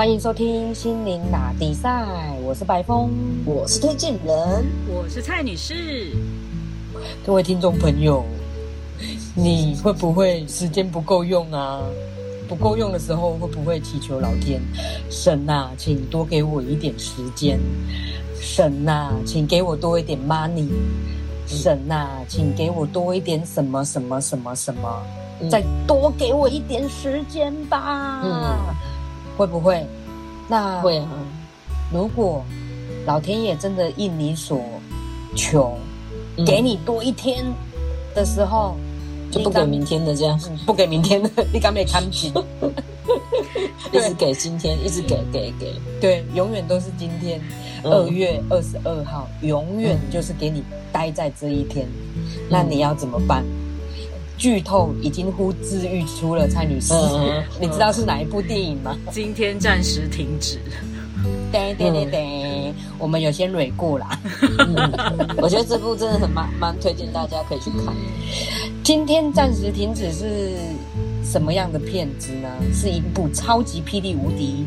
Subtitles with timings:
[0.00, 2.06] 欢迎收听心灵打比赛，
[2.42, 3.10] 我是白峰，
[3.44, 6.16] 我是推荐人，我是蔡女士。
[7.22, 8.24] 各位听众朋友，
[9.34, 11.82] 你会不会时间不够用啊？
[12.48, 14.62] 不够用的时候，会不会祈求老天
[15.10, 17.60] 神呐，请多给我一点时间？
[18.40, 20.70] 神呐，请给我多一点 money。
[21.46, 25.02] 神呐，请给我多一点什么什么什么什么，
[25.50, 28.22] 再多给我一点时间吧。
[28.24, 28.56] 嗯，
[29.40, 29.86] 会不会？
[30.48, 31.08] 那会啊。
[31.90, 32.44] 如果
[33.06, 34.60] 老天爷真的应你所
[35.34, 35.78] 求，
[36.44, 37.42] 给你多一天
[38.14, 38.76] 的时候。
[39.30, 42.32] 就不给明天的这样，不给明天的， 你敢没看紧？
[43.92, 47.40] 一直给今天，一直给给给，对，永远都是今天。
[47.84, 51.86] 二月二十二号，永远就是给你待在这一天。
[52.50, 53.44] 那你要怎么办？
[54.40, 56.94] 剧透已经呼之欲出了，蔡女士，
[57.60, 58.96] 你知道是哪一部电影吗？
[59.12, 60.58] 今天暂时停止。
[61.52, 64.18] 对对对对，我们有先蕊过啦。
[65.36, 67.94] 我觉得这部真的很蛮蛮推荐大家可以去看。
[68.82, 70.54] 今天暂时停止是
[71.22, 72.48] 什么样的片子呢？
[72.72, 74.64] 是一部超级霹雳无敌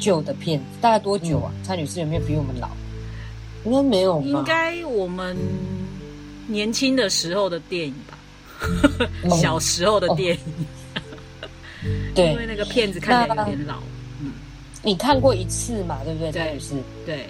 [0.00, 1.52] 旧的片子，大概多久啊？
[1.62, 2.66] 蔡女士有没有比我们老？
[3.64, 5.36] 应该没有吧，应该我们
[6.48, 8.15] 年轻的时候的电影吧，
[9.40, 10.66] 小时候的电影。
[12.14, 13.76] 对，因为那个片子看起来有点老。
[14.82, 15.98] 你看过一次嘛？
[16.04, 16.32] 对不对？
[16.32, 17.26] 蔡女士，对。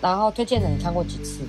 [0.00, 1.40] 然后推荐的你看过几次？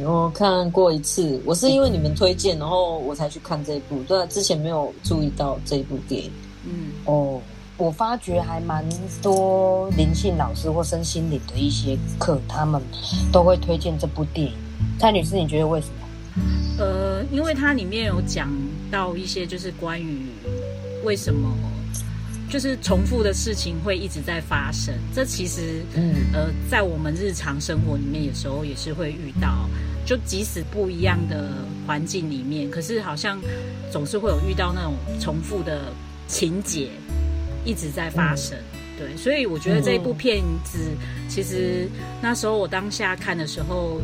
[0.00, 4.02] 我看过一次，我是因为你们推荐，然后我才去看这一部。
[4.04, 6.30] 对，之前没有注意到这一部电影。
[6.64, 7.40] 嗯，哦，
[7.76, 8.84] 我发觉还蛮
[9.20, 12.80] 多灵性老师或身心灵的一些课，他们
[13.32, 14.52] 都会推荐这部电影。
[14.98, 15.94] 蔡女士，你觉得为什么？
[16.78, 18.48] 呃，因为它里面有讲
[18.90, 20.26] 到一些，就是关于
[21.04, 21.56] 为什么。
[22.50, 29.68] 就是重复的事情会一直在发生，这其实，嗯，呃，在我们日常生活里面，有时候也是会遇到。
[30.06, 31.52] 就即使不一样的
[31.86, 33.38] 环境里面，可是好像
[33.92, 35.92] 总是会有遇到那种重复的
[36.26, 36.88] 情节
[37.66, 38.56] 一直在发生。
[38.96, 40.78] 对，所以我觉得这一部片子，
[41.28, 41.86] 其实
[42.22, 44.00] 那时候我当下看的时候，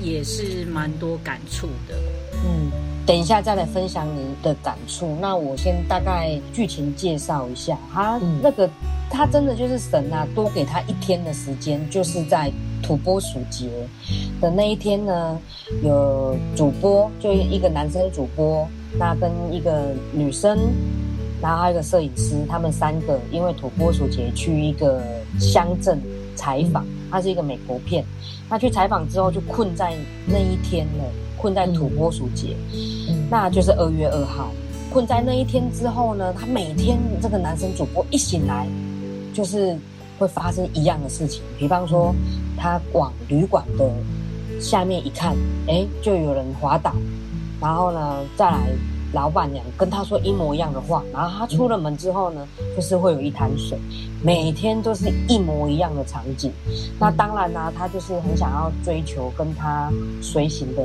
[0.00, 1.98] 也是蛮多感触的。
[3.08, 3.18] 嗯。
[3.18, 5.16] 等一下再来分享你的感触。
[5.18, 8.68] 那我先大概剧情介绍一下，他那个
[9.10, 12.52] 他真的就是神啊，多给他一天的时间，就是在
[12.82, 13.70] 土拨鼠节
[14.42, 15.38] 的那一天呢，
[15.82, 18.68] 有主播，就一个男生主播，
[18.98, 20.58] 那跟一个女生，
[21.40, 25.02] 然后还有一个摄影师，他们三个因为土拨鼠节去一个
[25.40, 25.98] 乡镇
[26.36, 28.04] 采访，他是一个美国片，
[28.50, 29.94] 那去采访之后就困在
[30.26, 31.04] 那一天了。
[31.38, 32.56] 困在土拨鼠节，
[33.30, 34.50] 那就是二月二号。
[34.90, 38.66] 困在那一天之后呢，他每天这个男生主播一醒来，
[39.34, 39.76] 就是
[40.18, 41.42] 会发生一样的事情。
[41.58, 42.14] 比方说，
[42.56, 43.90] 他往旅馆的
[44.58, 46.94] 下面一看，哎，就有人滑倒。
[47.60, 48.70] 然后呢，再来
[49.12, 51.04] 老板娘跟他说一模一样的话。
[51.12, 53.78] 然后他出了门之后呢，就是会有一滩水。
[54.22, 56.50] 每天都是一模一样的场景。
[56.98, 60.82] 那当然呢，他就是很想要追求跟他随行的。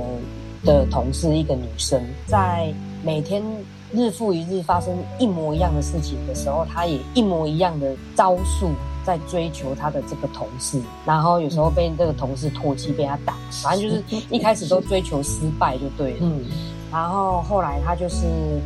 [0.63, 3.43] 的同事一个女生，在每天
[3.91, 8.71] 日复一日发生一模一样的事情的时候，她也一模一样的招数
[9.05, 16.17] 在追求她的这个同事，然后有时候被这个同事唾弃，被他打， 反正就是一开始都追求失败就对了。
[16.21, 16.45] 嗯，
[16.91, 18.25] 然后后来他就是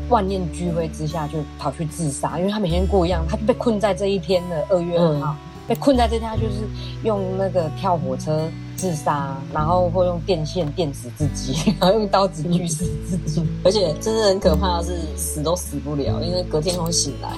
[0.10, 5.36] 万念俱灰之下就跑去自杀，因为他每天过一样，他就被困在这一天的二月二号，
[5.68, 6.62] 被困在这天，就是
[7.04, 8.50] 用那个跳火车。
[8.78, 17.30] 自杀，然后或用电线电死自己，然后用刀子锯死自己，而且真的很可怕的是死都死不了，因为隔天会醒来，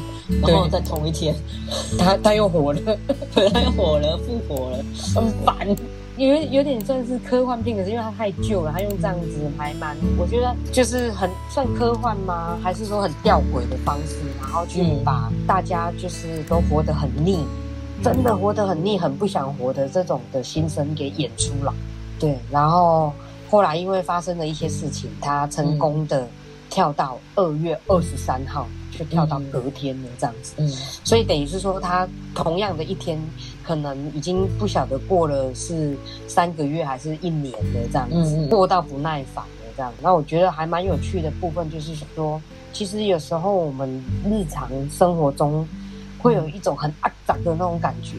[0.46, 1.34] 然后在同一天，
[1.98, 2.82] 他他又活了，
[3.54, 4.84] 他又活了，复活了，
[5.16, 5.56] 很烦，
[6.18, 12.60] 有有点算是科幻片，可是因为它太旧了，他用这样子还蛮，我觉得就是很算科幻吗？
[12.62, 17.46] 还是说很吊诡的方式，然后去把大家就是都活得很腻。
[18.02, 21.74] 真的活得很腻，很不想活的这种的心声给演出来，
[22.18, 22.38] 对。
[22.50, 23.12] 然后
[23.50, 26.26] 后来因为发生了一些事情，他成功的
[26.70, 28.66] 跳到二月二十三号，
[28.98, 30.54] 就跳到隔天了这样子。
[30.58, 30.70] 嗯。
[31.04, 33.20] 所以等于是说，他同样的一天，
[33.64, 35.98] 可能已经不晓得过了是
[36.28, 39.92] 三个月还是一年的这样子，过到不耐烦了这样。
[40.02, 42.42] 那我觉得还蛮有趣的部分就是说，
[42.72, 43.90] 其实有时候我们
[44.26, 45.68] 日常生活中。
[46.20, 48.18] 会有一种很肮脏的那种感觉，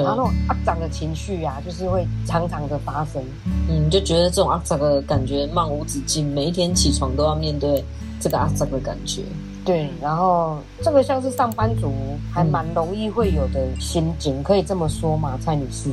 [0.00, 3.22] 然后那种肮脏的情绪啊，就是会常常的发生。
[3.68, 7.84] 嗯，就觉得这种肮脏的感觉漫无止境，每一天起床都要面对
[8.20, 9.22] 这个肮脏的感觉。
[9.62, 11.92] 对，然后这个像是上班族
[12.32, 15.90] 还蛮容易会有的心境，可以这么说吗，蔡女士？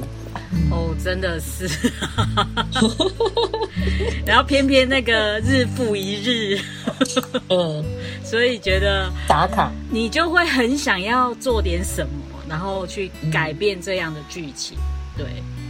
[0.71, 1.67] 哦，真的是，
[4.25, 6.57] 然后偏偏那个日复一日，
[7.49, 7.83] 嗯，
[8.23, 12.11] 所以觉得打卡，你就会很想要做点什么，
[12.49, 14.77] 然后去改变这样的剧情，
[15.17, 15.25] 对。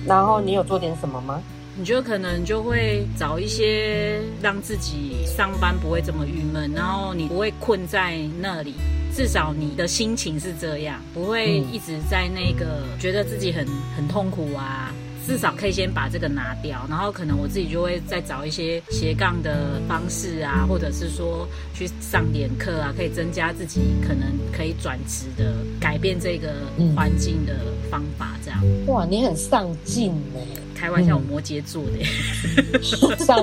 [0.05, 1.41] 然后你有做点什么吗？
[1.79, 8.73] 你就可能就会找一些让自己上班不会这么郁闷，然后你不会困在那里，
[9.13, 14.91] 至少你的心情是这样，不会一直在那个觉得自己很很痛苦啊。
[15.27, 26.53] 至少可以先把这个拿掉，然后可能我自己就会再找一些斜杠的方式啊，或者是说去上点课啊，可以增加自己可能可以转职的、改变这个
[26.95, 27.53] 环境的
[27.91, 28.37] 方法。
[28.41, 28.63] 这样。
[28.85, 30.39] 哇，你很上进呢。
[30.73, 32.81] 开玩笑，摩羯座的，
[33.17, 33.37] 上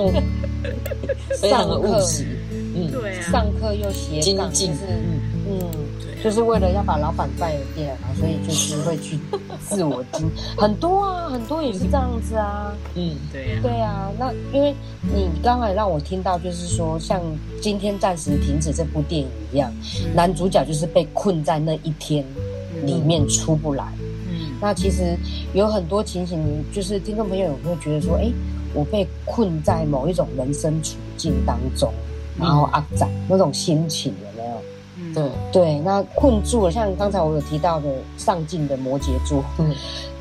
[1.37, 5.21] 上 务实，嗯，对啊，上课又斜杠，就是嗯。
[5.49, 5.71] 嗯。
[6.25, 9.19] 就是为了要把老板带掉啊， 所以就是会去
[9.69, 10.27] 自我精
[10.57, 12.73] 很多啊，很多也是这样子啊。
[12.95, 14.11] 嗯，对呀，对啊。
[14.19, 17.21] 那因为你刚才让我听到，就是说像
[17.61, 19.71] 今天暂时停止这部电影一样，
[20.15, 22.25] 男主角就是被困在那一天
[22.87, 23.85] 里面出不来。
[24.27, 25.19] 嗯，那其实
[25.53, 26.43] 有很多情形，
[26.73, 28.33] 就是听众朋友有会觉得说，哎，
[28.73, 31.93] 我被困在某一种人生处境当中，
[32.41, 34.15] 然后阿展那种心情。
[35.15, 39.73] 对对，那困住了，像刚才我有提到的上进的摩羯座，嗯，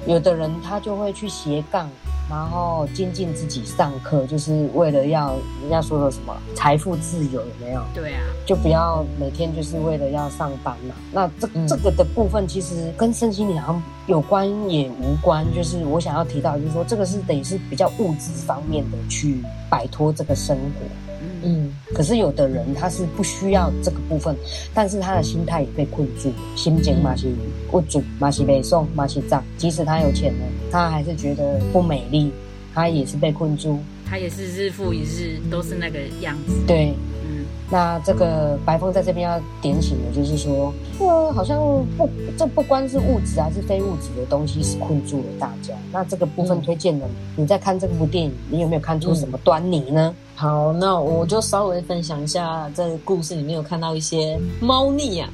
[0.05, 1.89] 有的人他就会去斜杠，
[2.29, 7.81] 然后精进自己上课，就是为了要人家说的什么财富自由，有没有？
[7.93, 10.95] 对啊，就不要每天就是为了要上班嘛。
[11.11, 21.12] 那这这个的部分其实跟身心灵好像有关也无关，就是我想要提到，就是说这个是等于是比较物质方面的去摆脱这个生活。
[21.43, 24.35] 嗯，可是有的人他是不需要这个部分，
[24.73, 27.31] 但是他的心态也被困住，心情嘛是
[27.69, 29.43] 不足，嘛是被送，嘛是脏。
[29.57, 32.31] 即使他有钱了，他还是觉得不美丽，
[32.73, 33.79] 他也是被困住，
[34.09, 36.53] 他也是日复一日都是那个样子。
[36.65, 36.93] 对。
[37.71, 41.57] 那这个白凤在这边要点醒的，就是说，呃，好像
[41.97, 42.07] 不，
[42.37, 45.73] 这不光是物质还是非物质的东西是困住了大家。
[45.91, 50.13] 那这个部分推荐的，你在看这部电影，你有没有看出什么端倪呢？
[50.35, 55.29] 好，那我就稍微分享一下，在故事里面有看到一些猫腻啊，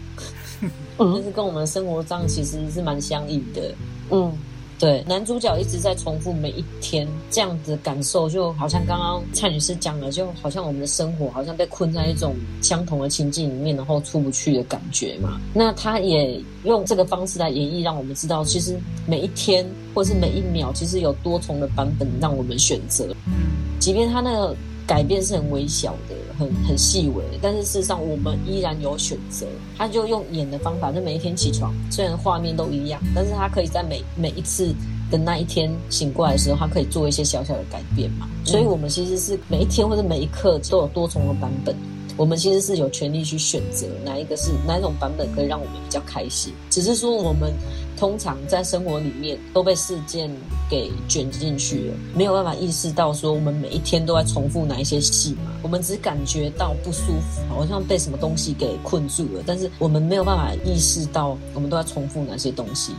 [0.98, 3.74] 就是跟我们生活上其实是蛮相应的，
[4.12, 4.32] 嗯。
[4.80, 15.38] 对，男主角一直在重复每一天这样子感受，就好像刚刚蔡女士讲了，就好像我们的生活好像被困在一种相同的情境里面，然后出不去的感觉嘛。
[15.54, 23.14] 那他也用这个方式来演绎，让我们知道，其实每一天或是每一秒，其实有多重的版本让我们选择。
[23.28, 24.56] 嗯，即便他那个
[24.90, 26.16] 改变是很微小的。
[26.40, 29.46] 很很细微，但是事实上我们依然有选择。
[29.78, 34.74] 他就用演的方法，就每一天起床，虽然画面都一样，但是他可以在每每一次
[35.12, 38.26] 的那一天醒过来的时候，他可以做一些小小的改变嘛。
[38.46, 41.76] 所以，我们其实是每一天或者每一刻都有多重的版本。
[42.16, 46.54] 我们其实是有权利去选择哪一个是哪种版本可以让我们比较开心。
[46.70, 47.54] 只是说我们
[47.98, 50.30] 通常在生活里面都被事件
[50.70, 55.52] 给卷进去了，没有办法意识到说我们每一天都在重复哪一些戏嘛。
[55.64, 62.94] 我们只感觉到不舒服，好像被什么东西给困住了，但是我们没有办法意识到我们都在重复哪些东西。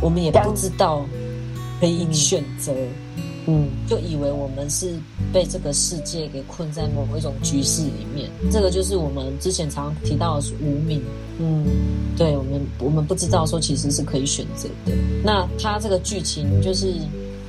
[0.00, 1.04] 我们也不知道
[1.80, 2.72] 可以选择。
[3.16, 3.22] 嗯，
[3.86, 4.94] 就以为我们是
[5.32, 11.02] 被这个世界给困在某一种局势里面，这个就是我们之前常提到的是无名。
[11.38, 11.66] 嗯，
[12.16, 14.92] 对我们，我们不知道说其实是可以选择的。
[15.24, 16.94] 那他这个剧情就是，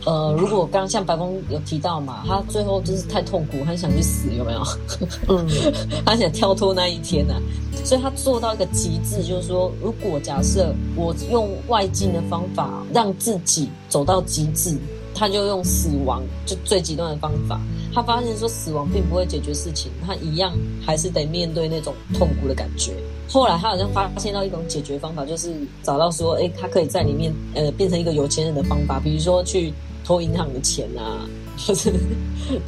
[0.06, 4.64] 呃，如果刚像白宫有提到嘛，他最后就是太痛苦，很想去死，有没有？
[5.30, 5.48] 嗯，
[6.06, 7.36] 他想跳脱那一天呢，
[7.84, 14.75] 所以他做到一个极致，就是说，如果假设我用外境的方法让自己走到极致。
[15.15, 17.60] 他就用死亡，就最极端的方法。
[17.93, 20.53] 他发现说死亡并不会解决事情，他一样
[20.86, 22.91] 还是得面对那种痛苦的感觉。
[23.29, 31.25] 后来他好像发现到一种解决方法，就是找到说，哎，他可以在里面呃变成一个有钱人的方法，比如说去偷银行的钱啊，
[31.65, 31.93] 或是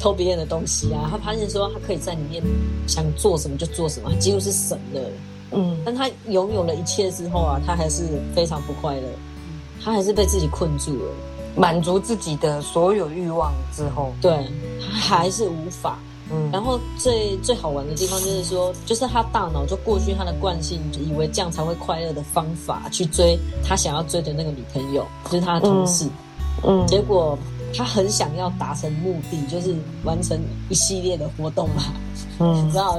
[0.00, 1.08] 偷别人的东西啊。
[1.10, 2.42] 他发现说，他可以在里面
[2.86, 5.00] 想做什么就做什么，几乎是神了。
[5.52, 9.08] 嗯，但他拥有了一切之后啊，他还是非常不快乐，
[9.84, 11.12] 他还是被自己困住了。
[11.58, 14.46] 满足自己的所有欲望之后，对，
[14.90, 15.98] 还是无法。
[16.30, 26.06] 嗯，然后最最好玩的地方就是说，就是他大脑就过去他的惯性，以为这样才会快乐的方法去追他想要追的那个女朋友，就是他的同事。
[26.66, 27.38] 嗯，结果
[27.74, 31.84] 他很想要达成目的，就是完成一系列的活动嘛，
[32.38, 32.98] 嗯，你 知道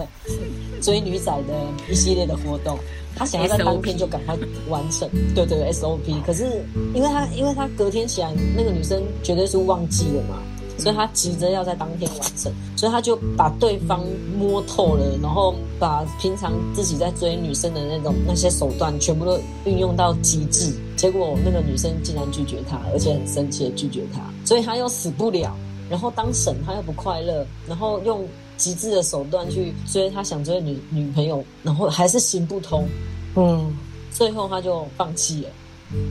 [0.82, 1.54] 追女仔的
[1.92, 2.78] 一系列的活动，
[3.16, 4.38] 他想要在当天就赶快
[4.70, 6.22] 完成，对对 SOP。
[6.26, 10.42] 可是因为他因为他隔天起来，那个女生绝对是忘记了嘛。
[10.80, 14.04] 所以他急着要在当天完成，所以他就把对方
[14.38, 20.74] 摸透了，然后把平常自己在追女生的那种那些手段全部都运用到极致。
[20.96, 25.56] 结果那个女生竟然拒绝他，而且很生气的拒绝他，所以他又死不了。
[25.90, 32.88] 然后当神他又不快乐，然后用极致的手段去追他想追的女女朋友，然后还是行不通。
[33.36, 33.76] 嗯，
[34.12, 35.50] 最后他就放弃了。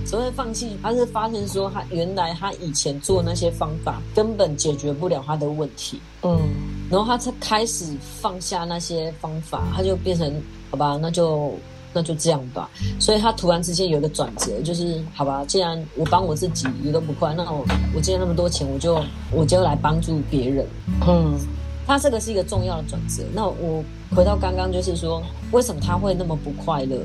[0.04, 6.37] 所谓放弃，他是发现说他原来他以前做那些方法根本解决不了他的问题，嗯，
[6.90, 11.54] 然后他才开始放下那些方法，他就变成好吧，那就
[11.92, 12.68] 那就这样吧。
[12.99, 20.66] 所以他突然之间有一个转折，就是好吧，既然我帮我自己也都不快，那我我借那么多钱，我就我就来帮助别人，
[21.06, 21.38] 嗯，
[21.87, 23.23] 他这个是一个重要的转折。
[23.32, 26.99] 那我回到刚刚，就是说为什么他会那么不快乐？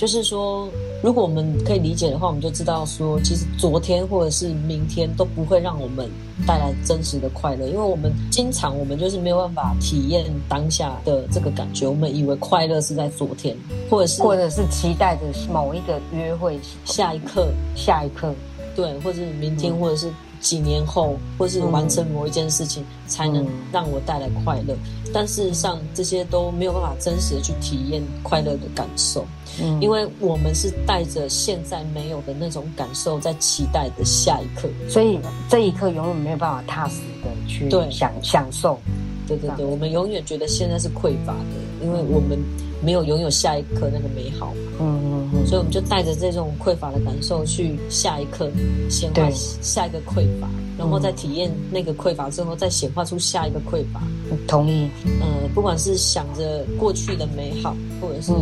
[0.00, 0.66] 就是说，
[1.02, 6.10] 如果我们可以理解的话，我们就知道说，其实昨天或者是明天都不会让我们
[6.46, 13.54] 带来真实的快乐，因为我们经常我们就是没有办法体验当下的这个感觉，我们以为快乐是在昨天，
[13.90, 18.34] 或者是或者是期待着某一个约会下一刻，下一刻，
[18.74, 20.10] 对，或者是明天，或者是。
[20.40, 24.74] 几年后，或是完成某一件事情，才能让我带来快乐。
[25.12, 29.26] 但事实上，这些都没有办法真实的去体验快乐的感受，
[29.60, 38.78] 嗯，因为我们是带着现在没有的那种感受，在期待的下一刻，所以这一刻永远没有办法踏实的去享享受。
[39.26, 42.38] 对对对，我们永远觉得现在是匮乏的，因为我们
[42.82, 44.52] 没有拥有下一刻那个美好。
[44.80, 48.50] 嗯嗯嗯，所以我们就带着这种匮乏的感受去下一刻
[48.88, 49.28] 显化
[49.60, 54.02] 下一个匮乏，然后再体验那个匮乏之后，再显化出下一个匮乏。
[54.48, 54.88] 同意。
[55.04, 58.32] 嗯，不管是想着过去的美好，或者是。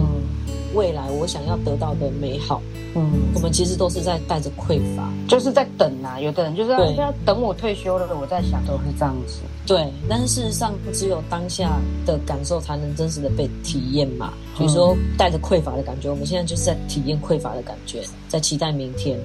[0.75, 2.61] 未来我想要得到的美好，
[2.95, 6.21] 嗯，我们其实都是在带着匮乏，就是在等啊。
[6.21, 9.41] 有的人就是要等我退休了，我在想都是这样子。
[9.67, 14.33] 对，但是事实上，只有当下的感受才能真实的被体验嘛。
[14.57, 19.19] 比如说带着匮乏的感觉，我们现在就是在体验匮乏的感觉，在期待明天。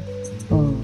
[0.49, 0.75] 嗯，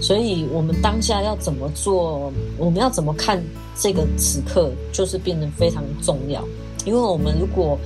[0.00, 2.32] 所以我们当下要怎么做？
[2.58, 3.42] 我们要怎么看
[3.76, 6.42] 这个此刻，就是变得非常重要。
[6.84, 7.78] 因为我们如果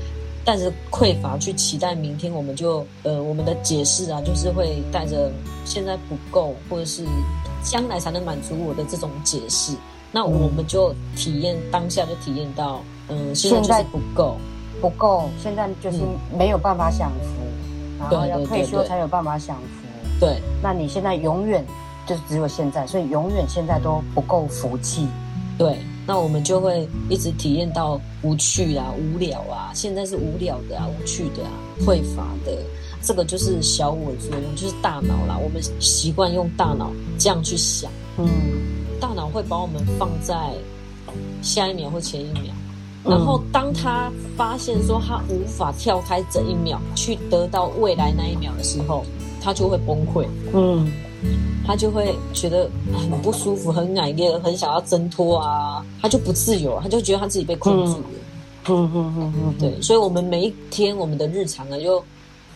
[0.47, 5.29] 带着匮乏去期待明天，我们就呃，我们的解释啊，就是会带着
[5.65, 7.05] 现在不够，或者是
[7.65, 9.75] 将来才能满足我的这种解释。
[10.13, 14.37] 那我们就体验当下，就体验到，嗯，现在不够，
[14.81, 15.99] 不够，现在就是
[16.33, 17.43] 没有办法享福，
[17.99, 20.21] 然后要退休才有办法享福。
[20.21, 21.67] 对，那你现在永远
[22.07, 25.09] 就是只有现在，所以永远现在都不够福气。
[25.59, 25.77] 对。
[26.07, 31.51] 那我们就会一直体验到无趣啊、无聊啊，现在是无聊的啊、无趣的啊、
[31.85, 32.57] 匮乏的，
[33.03, 35.37] 这个就是小我作用，就是大脑啦。
[35.43, 38.29] 我们习惯用大脑这样去想，嗯，
[39.01, 40.53] 大脑会把我们放在
[41.43, 42.55] 下一秒或前一秒，
[43.05, 49.05] 然后当他发现说他无法跳开这一秒去得到未来那一秒的时候，
[49.43, 50.89] 他就会崩溃，嗯。
[51.67, 58.05] 他就会觉得很不舒服，很矮烈，很想要挣脱啊，他就不自由，他就觉得他自己被困住了。
[58.69, 62.03] 嗯嗯嗯嗯，对，所以，我们每一天我们的日常呢，就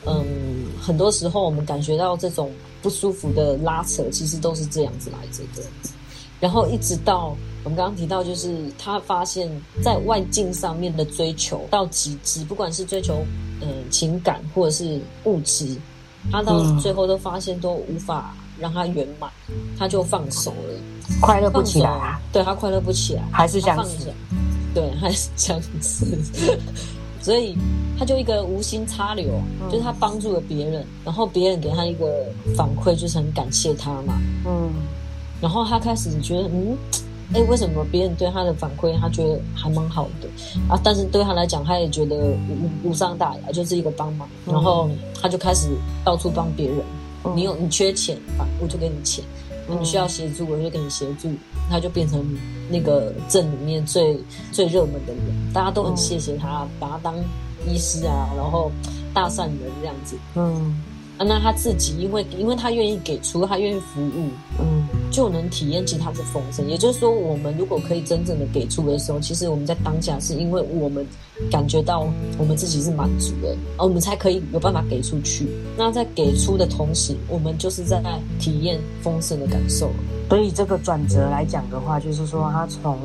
[0.06, 2.50] 嗯，很多时候我们感觉到这种
[2.82, 5.68] 不舒服的拉扯，其实都是这样子来着的。
[6.40, 9.48] 然后一直到我们刚刚提到，就是他发现，
[9.82, 13.24] 在外境上面的追求到极致，不管是追求
[13.60, 15.76] 嗯情感或者是物质，
[16.32, 18.34] 他到最后都发现都无法。
[18.58, 19.30] 让他圆满，
[19.78, 21.90] 他就放手了，快乐不起来。
[21.90, 22.20] 啊！
[22.32, 24.12] 对他快乐不起来，还是想死，
[24.74, 26.18] 对，还是想死，
[27.20, 27.56] 所以
[27.98, 29.26] 他就一个无心插柳，
[29.70, 32.26] 就是他帮助了别人，然后别人给他一个
[32.56, 34.70] 反馈，就是很感谢他嘛，嗯，
[35.40, 36.76] 然后他开始觉得，嗯，
[37.34, 40.28] 哎，为什么别人对他的反馈，他觉得还蛮好的。
[40.68, 40.80] 啊？
[40.84, 44.88] 但是对他来讲，他也觉得无无伤大雅，就是一个帮忙，然后
[45.20, 45.68] 他就开始
[46.04, 46.78] 到处帮别人。
[47.34, 49.24] 你有你缺钱啊，我就给你钱；
[49.68, 51.30] 你需要协助，我就给你协助。
[51.68, 52.24] 他就变成
[52.68, 54.18] 那个镇里面最
[54.50, 57.14] 最热门的人，大家都很谢谢他，把他当
[57.64, 58.72] 医师啊，然后
[59.14, 60.16] 大善人这样子。
[60.34, 60.82] 嗯，
[61.16, 64.79] 啊，那他自己因为因为他愿意给出，他愿意服务，嗯，
[65.10, 66.68] 就能体验其他的丰盛。
[66.68, 71.06] 也就是说，我们如果可以真正的给出的时候，其实我们在当下是因为我们
[71.50, 72.06] 感觉到
[72.38, 75.48] 我们自己是满足的，而我们才可以有办法给出去。
[75.76, 78.02] 那在给出的同时，我们就是在
[78.38, 79.90] 体验丰盛的感受。
[80.28, 82.96] 所以这个转折来讲的话，就是说他从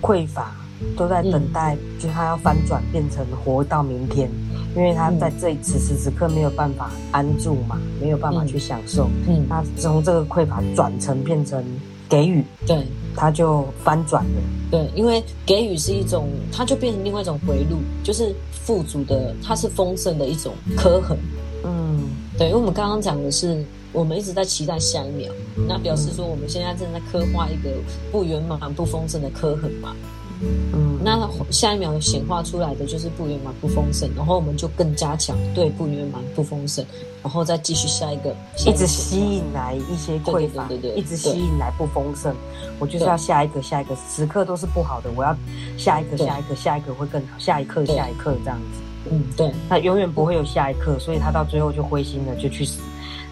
[0.00, 0.54] 匮乏
[0.96, 4.30] 都在等待，就他要翻转变成活到明天。
[4.76, 9.08] 因为他在这此时此刻没有办法安住嘛，没有办法去享受。
[9.26, 11.64] 嗯，他从这个匮乏转成变成
[12.08, 14.40] 给予，对，他就翻转了。
[14.70, 21.18] 对，因为给予是一种，它就变成另外一种回路，就是富足的，它是丰盛的一种刻痕。
[21.64, 22.02] 嗯，
[22.36, 25.32] 对，因为我们刚刚讲的是，我们一直在期待下一秒，
[25.66, 27.70] 那表示说我们现在正在刻画一个
[28.12, 29.96] 不圆满、不丰盛的刻痕嘛。
[30.40, 36.84] 嗯，那下一秒显化出来的就是不圆满、不丰盛，然后我们就更加强对不圆满、不丰盛，
[37.22, 38.32] 然后再继续下一个，
[38.64, 42.32] 一直吸引来一些匮乏，对对对，一直吸引来不丰盛，
[42.78, 45.36] 我就是要下一个、下一个，时刻都是不好的，我要
[45.76, 49.10] 下一个、下一个、下一个会更好，下一刻、下一刻这样子。
[49.10, 52.80] 嗯，对，他永远不会有下一刻，所以他到最后就灰心了，就去死。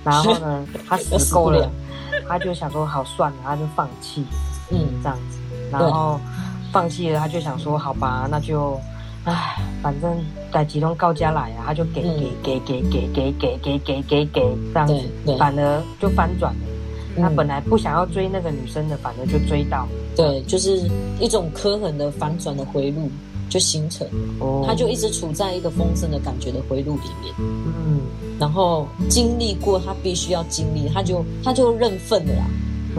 [0.02, 1.70] 然后呢，他死够了，
[2.26, 4.24] 他就想说好算了，他就放弃。
[4.70, 5.38] 嗯，这样子，
[5.70, 6.18] 然后。
[6.76, 8.78] 放弃了，他就想说：“好吧，那就，
[9.24, 10.14] 唉，反正
[10.52, 14.94] 在集中高家来啊，他就给给给给给给给给给给给这样子，
[15.38, 16.60] 反而就翻转了。
[17.18, 19.88] 他本来不想要追那个女生的，反而就追到。
[20.14, 20.86] 对，就是
[21.18, 23.10] 一种刻痕的反转的回路
[23.48, 24.06] 就形成，
[24.66, 27.32] 他就一直处在一个丰盛的感觉的回路里面。
[27.38, 28.02] 嗯，
[28.38, 32.44] 然后经历过他必须要经历，他就他就认份了啦。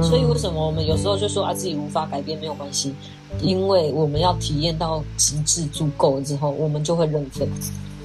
[0.02, 2.94] 所以为什么我们有时候就说啊自己无法改变没有关系？
[3.42, 7.48] 因为我们要体验到极致足够之后，我们就会认分。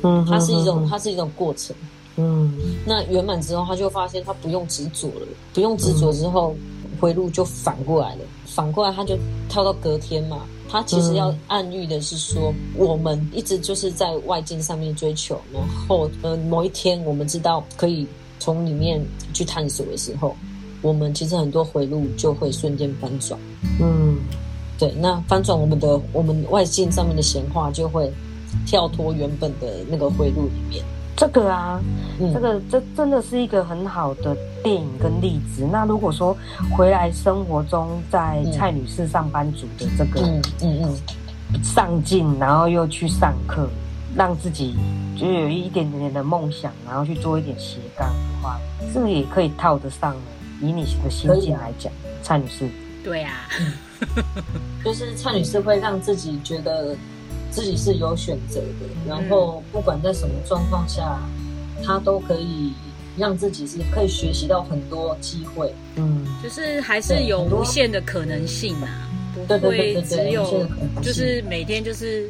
[0.02, 1.75] 嗯，它是一种，它是一种过程。
[2.17, 2.52] 嗯，
[2.85, 6.55] 那圆满之后，他就发现他不用执着了，不用执着之后，
[7.00, 8.21] 回路就反过来了。
[8.45, 9.17] 反过来，他就
[9.49, 10.41] 跳到隔天嘛。
[10.69, 18.07] 他其实要暗喻的是说，我们一直就是在外境上面追求，然后呃，某一天我们知道可以
[18.38, 19.02] 从里面
[19.33, 20.37] 去探索的时候，
[20.83, 23.41] 我们其实很多回路就会瞬间翻转。
[23.81, 24.19] 嗯。
[24.83, 28.12] 对，那翻转我们的我们外境上面的闲话，就会
[28.67, 30.85] 跳脱原本的那个回路里面。
[31.17, 31.81] 这个啊，
[32.19, 35.65] 这个这真的是一个很好的电影跟例子。
[35.71, 36.37] 那如果说
[36.77, 40.83] 回来生活中，在蔡女士上班族的这个嗯嗯
[41.53, 43.68] 嗯上进，然后又去上课，
[44.16, 44.75] 让自己
[45.16, 48.59] 就有一点点的梦想，然后去做一点斜杠的话，
[48.92, 50.23] 是不是也可以套得上呢？
[50.61, 52.68] 以你的心境来讲，蔡女士。
[53.05, 53.31] 对呀。
[54.85, 56.97] 就是蔡女士会让自己觉得
[57.51, 61.21] 自己是有选择的，然后不管在什么状况下，
[61.85, 62.73] 她都可以
[63.17, 65.73] 让自己是可以学习到很多机会。
[65.97, 70.67] 嗯，就是还是有无限的可能性啊，不会只有
[71.03, 72.29] 就是每天就是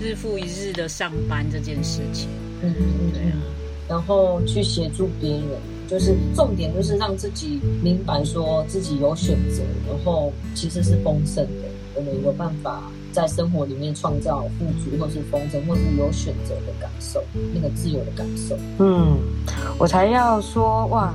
[0.00, 2.28] 日复一日的上班这件事情。
[2.62, 2.74] 嗯，
[3.12, 3.36] 对啊，
[3.88, 5.73] 然后去协助别人。
[5.88, 17.22] 就是重点，就是让自己明白，说自己有选择，然后其实是丰盛的，我们有办法在生活里面创造富足，或是丰盛，或是有选择的感受，
[17.54, 18.56] 那个自由的感受。
[18.78, 19.16] 嗯，
[19.78, 21.12] 我才要说哇。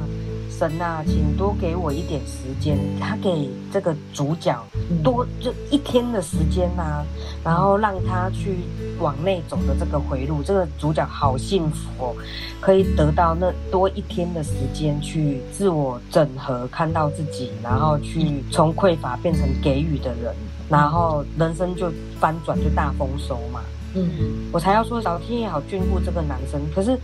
[0.60, 2.78] 神呐，请多给我一点时间。
[3.00, 4.62] 他给这个主角
[5.02, 7.02] 多就一天的时间呐，
[7.45, 8.58] 然后让他去
[9.00, 10.43] 往内走的这个回路。
[10.43, 12.13] 这个主角好幸福哦，
[12.60, 20.36] 可以得到那多一天的时间去自我整合，看到自己，然后去从匮乏变成给予的人，
[20.67, 23.62] 然后人生就翻转，就大丰收嘛。
[23.95, 24.08] 嗯，
[24.52, 26.62] 我才要说老天爷好眷顾这个男生。
[26.75, 26.97] 可是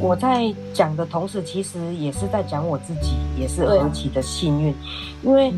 [0.00, 4.74] 我在讲的同时，其实也是在讲我自己，也是何其的幸运。
[5.22, 5.52] 因为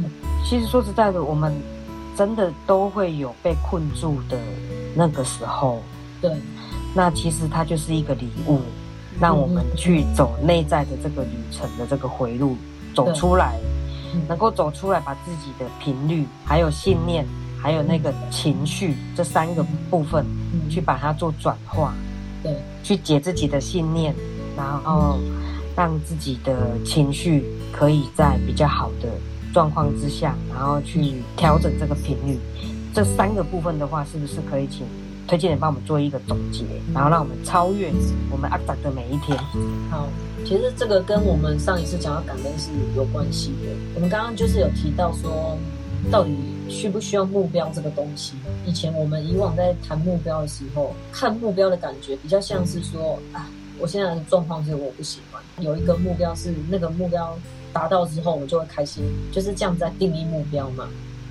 [0.44, 1.53] 其实说实在的，我们
[2.14, 4.38] 真的都会有被困住的
[4.94, 5.81] 那个时候。
[6.20, 6.31] 对，
[6.94, 8.61] 那其实它就是一个礼物，
[9.18, 12.55] 让我们去走内在的这个旅程的这个回路，
[12.94, 13.59] 走出来，
[14.29, 17.27] 能够走出来，把自己的频率还有信念。
[17.62, 20.25] 还有那个情绪这三个部分，
[20.68, 21.92] 去把它做转化，
[22.42, 24.14] 对，去解自己的信念，
[24.57, 25.18] 然后
[25.77, 29.09] 让自己的情绪可以在比较好的
[29.53, 32.38] 状况之下，然后去调整这个频率。
[32.92, 34.85] 这三个部分的话，是不是可以请
[35.29, 37.92] 推荐人帮我们做一个总结，然后让我们超越
[38.31, 39.38] 我们阿达的每一天？
[39.90, 40.09] 好，
[40.44, 43.68] 其实这个跟我们上一次讲到感恩是有关系的。
[43.94, 45.57] 我们刚刚就是有提到说，
[46.11, 46.37] 到底。
[46.70, 48.35] 需不需要目标这个东西？
[48.64, 55.42] 以前我们以往在谈目标的时候，看目标的感觉比较像是说啊，我现在的状况是我不喜欢。
[55.59, 57.37] 有一个目标是那个目标
[57.73, 60.88] 达到之后，我就会开心，就是这样在定义目标嘛。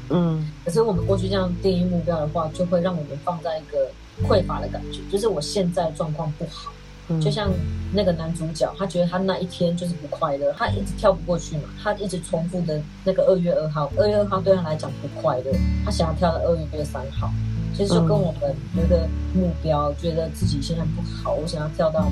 [0.09, 3.89] 嗯，可是我们过去这样定义目标的话，就会让我们放在一个
[4.27, 6.73] 匮乏的感觉，就是我现在状况不好。
[7.21, 7.49] 就像
[7.91, 15.51] 那个男主角，他觉得他那一天就是不快乐，他一直跳不过去嘛，他一直重复的那个二月二号，二月二号对他来讲不快乐，
[15.83, 17.29] 他想要跳到二月三号，
[17.73, 22.11] 其实就跟我们觉得目标，觉得自己现在不好，我想要跳到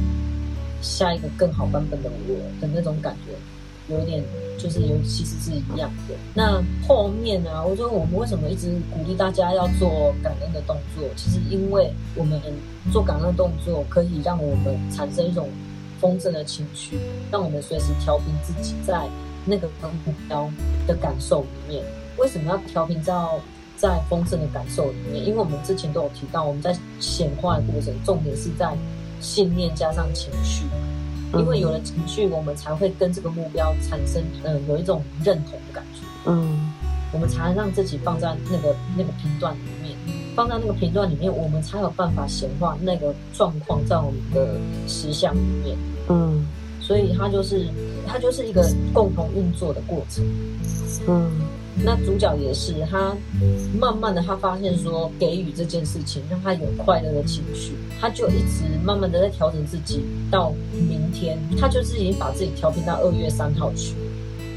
[0.81, 4.23] 下一个更好版本的我的那种感觉，有点。
[4.57, 6.15] 就是有其实是一样的。
[6.33, 7.63] 那后面呢？
[7.63, 11.07] 我说我们为什么一直鼓励大家要做感恩的动作？
[11.15, 12.41] 其实因为我们
[12.91, 15.47] 做感恩的动作可以让我们产生一种
[15.99, 16.97] 丰盛的情绪，
[17.31, 19.07] 让我们随时调频自己在
[19.45, 19.67] 那个
[20.05, 20.49] 目标
[20.86, 21.83] 的感受里面。
[22.17, 23.39] 为什么要调频到
[23.75, 25.25] 在丰盛的感受里面？
[25.25, 28.75] 因为我们之前都有提到，我们在显化的过程，重点是在
[29.21, 30.65] 信念加上情绪。
[31.33, 35.99] 因为有了情绪，我们才会跟这个目标产生，嗯，有一种认同的感觉。
[36.25, 36.71] 嗯，
[37.12, 39.76] 我们才能让自己放在那个那个频段里面，
[40.38, 45.76] 放在那个频段里面，我们才有办法显化那个状况在我们的实相里面。
[46.10, 46.45] 嗯，
[46.80, 47.65] 所以它就是
[48.06, 50.23] 它就是一个共同运作的过程。
[51.08, 51.32] 嗯。
[51.84, 53.15] 那主角也是，他
[53.80, 60.04] 慢慢的他发现说，给予这件事情让他有快乐的情绪，他就一直慢慢的在调整自己。
[60.32, 63.93] 到明天，他就是已经把自己调频到二月三号去。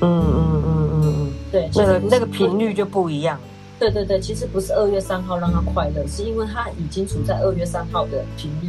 [0.00, 3.38] 嗯嗯嗯嗯嗯，对，那个那个频率就不一样。
[3.80, 8.68] 对对对，其实不是二月三号让他快乐，是因为他已经处在二月三号的频率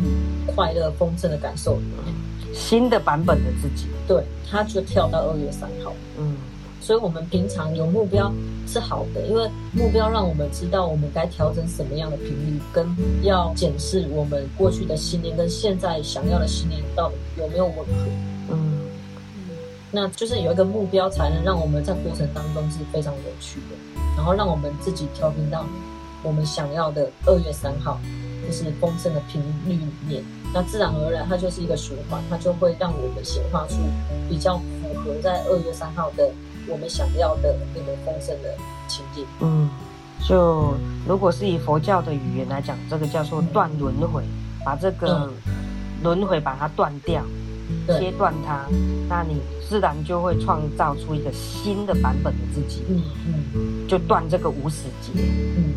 [0.56, 3.88] 快乐丰盛的感受里面，新的版本的自己。
[4.08, 5.94] 对，他就跳到二月三号。
[6.18, 6.38] 嗯。
[6.80, 8.34] 所以，我们平常有目标
[8.66, 12.88] 是好的，因为目标让我们知道我们该调整什么样的频率，跟
[13.22, 17.84] 要检视我们过去的信念跟现在想要的信念到底有没有吻合。
[18.50, 18.80] 嗯，
[19.92, 23.76] 那就是有一个目标，才能让我们在过程当中是非常有趣的，
[24.16, 25.66] 然后让我们自己调频到
[26.24, 28.00] 我们想要的二月三号，
[28.46, 30.24] 就是丰盛的频率里面。
[30.54, 33.78] 那自然而然，它就是一个循环，它就会让我们显化出
[34.30, 36.30] 比较符合在二月三号的。
[36.68, 38.54] 我们想要的那个丰盛的
[38.88, 39.68] 情境，嗯，
[40.24, 40.76] 就
[41.08, 44.24] 如果是以佛教的语言来讲，这个叫做断轮回，
[44.64, 45.28] 把这个
[46.04, 47.24] 轮回把它断掉，
[48.00, 48.66] 切断它，
[49.10, 55.74] 那你自然就会创造出一个新的版本的自己，嗯嗯，就断这个无始劫，嗯，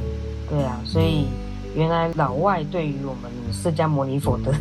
[0.49, 1.27] 对啊，所以
[1.75, 4.53] 原来老外对于我们释迦牟尼佛的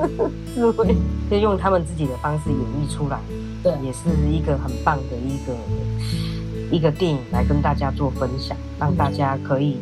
[0.54, 0.94] 智慧，
[1.30, 3.18] 就用他们自己的方式演绎出来。
[3.62, 5.54] 对，也是一个很棒的一个
[6.70, 9.76] 一个电影来跟大家做分享，让大家可以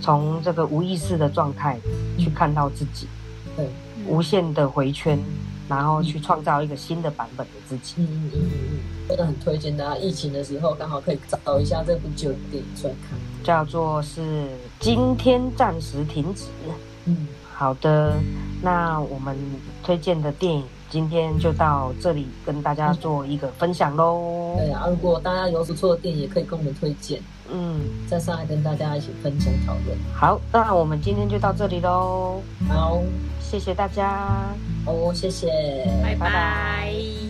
[0.00, 1.78] 从这个无意识的状态
[2.18, 3.06] 去看到自己，
[3.56, 3.66] 对，
[4.06, 5.18] 无限的回圈，
[5.68, 7.94] 然后去创造一个新的版本的自己。
[7.98, 14.48] 嗯嗯嗯嗯，真的很推荐大家，疫情的时候刚好可以找一下这部旧电影出来看，叫做是
[14.80, 16.44] 今天暂时停止。
[17.06, 18.14] 嗯，好的，
[18.62, 19.36] 那我们
[19.82, 20.64] 推荐的电影。
[20.90, 24.54] 今天就到这里跟大家做一个分享喽。
[24.56, 27.20] 对啊，如果大家有不错的电影，也可以跟我们推荐。
[27.50, 29.98] 嗯，在上来跟大家一起分享讨论。
[30.14, 32.40] 好，那我们今天就到这里喽。
[32.68, 33.02] 好，
[33.54, 34.52] 谢谢大家。
[34.84, 35.46] 哦，谢谢，
[36.02, 37.23] 拜拜。